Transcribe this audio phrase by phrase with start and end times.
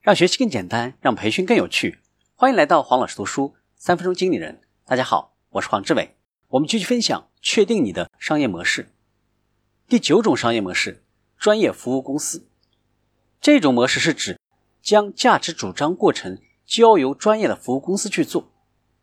[0.00, 1.98] 让学习更简单，让培训更有趣。
[2.34, 4.62] 欢迎来到黄老师读书三分钟经理人。
[4.86, 6.16] 大家好，我是黄志伟。
[6.48, 8.88] 我们继续分享，确定你的商业模式。
[9.86, 11.04] 第九种商业模式：
[11.36, 12.48] 专业服务公司。
[13.42, 14.40] 这种模式是指
[14.80, 18.50] 将价值主张过程交由专业的服务公司去做。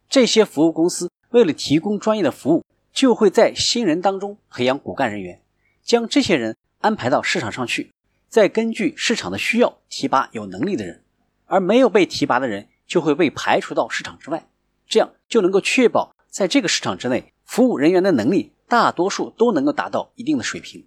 [0.10, 5.44] 这些服务公司为了提供专业的服务，就会在新人当中培养骨干人员，
[5.84, 7.92] 将这些人安排到市场上去。
[8.30, 11.04] 再根据市场的需要提拔有能力的人，
[11.46, 14.50] 而没有被提拔的人就会被排除到市场之外，
[14.88, 20.86] 这样就能够确保在这个市场之内，服务人员的能力大多数都能够达到一定的水平。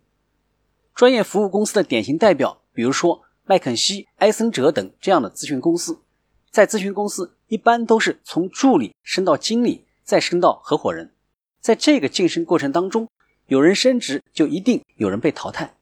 [0.94, 6.02] 专业服务公司的典型代表，比如说麦肯锡、埃森哲等这样的咨询公司，
[6.50, 11.14] 在咨询公司一般都是从助理升到经理，再升到合伙人，
[11.60, 13.08] 在这个晋升过程当中，
[13.46, 15.74] 有人升职，就一定有人被淘汰。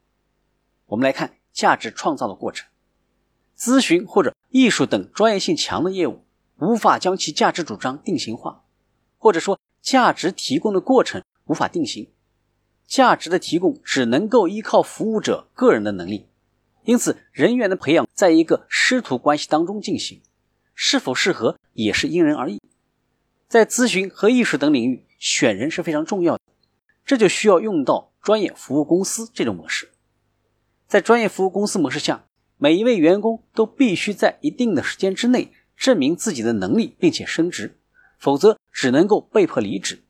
[0.86, 1.38] 我们来看。
[1.58, 2.68] 价值创造的过程，
[3.58, 6.24] 咨询或者艺术等专业性强的业务，
[6.60, 8.62] 无法将其价值主张定型化，
[9.16, 12.12] 或者说价值提供的过程无法定型，
[12.86, 16.28] 价值的提供只能够依靠服务者个人的能力，
[16.84, 20.22] 因此人员的培养在一个师徒关系当中进行，
[20.77, 22.62] 是否适合也是因人而异。
[23.48, 26.42] 在咨询和艺术等领域，选人是非常重要的，
[27.05, 29.90] 这就需要用到专业服务公司这种模式。
[30.89, 32.25] 在专业服务公司模式下，
[32.56, 37.78] 每一位员工都必须在一定的时间之内证明自己的能力，并且升职，
[38.19, 40.03] 否则只能够被迫离职。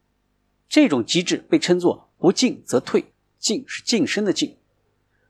[0.69, 4.57] 这种机制被称作“不进则退”，进是晋升的进。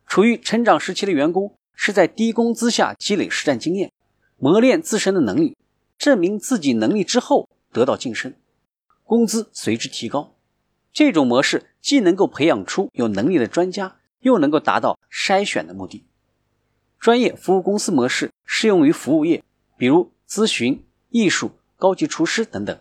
[0.06, 3.90] 处于成长时期的员工是在低工资下积累实战经验，
[4.36, 5.56] 磨练自身的能力，
[5.96, 8.34] 证明自己能力之后得到晋升，
[9.02, 10.36] 工资随之提高。
[10.92, 13.97] 这种模式既能够培养出有能力的专家。
[14.20, 16.04] 又能够达到筛选的目的。
[16.98, 19.44] 专业服务公司模式适用于服务业，
[19.76, 22.78] 比如咨询、艺术、高级厨师等等。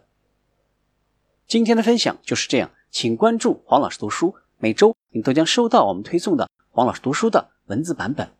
[1.48, 8.32] 今天的分享就是这样，请关注黄老师读书，每周你都将收到我们推送的黄老师读书的文字版本。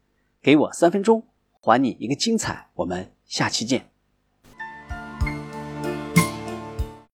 [0.42, 1.24] 给我三分钟，
[1.62, 2.70] 还你一个精彩。
[2.76, 3.90] 我们下期见。